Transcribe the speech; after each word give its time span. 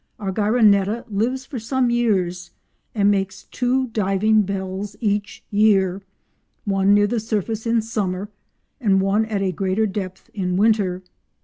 Argyroneta 0.19 1.05
lives 1.11 1.45
for 1.45 1.59
some 1.59 1.91
years, 1.91 2.49
and 2.95 3.11
makes 3.11 3.43
two 3.43 3.85
diving 3.89 4.41
bells 4.41 4.95
each 4.99 5.43
year—one 5.51 6.91
near 6.91 7.05
the 7.05 7.19
surface 7.19 7.67
in 7.67 7.83
summer 7.83 8.27
and 8.79 8.99
one 8.99 9.25
at 9.25 9.43
a 9.43 9.51
greater 9.51 9.85
depth 9.85 10.31
in 10.33 10.57
winter. 10.57 11.03